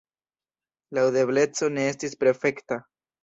La 0.97 1.03
aŭdebleco 1.09 1.69
ne 1.75 1.85
estis 1.91 2.17
perfekta. 2.25 2.81